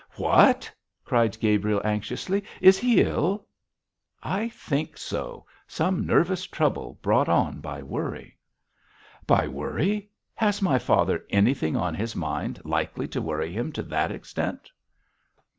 [0.15, 0.73] 'What!'
[1.05, 2.43] cried Gabriel, anxiously.
[2.59, 3.45] 'Is he ill?'
[4.23, 8.35] 'I think so; some nervous trouble brought on by worry.'
[9.27, 10.09] 'By worry!
[10.33, 14.71] Has my father anything on his mind likely to worry him to that extent?'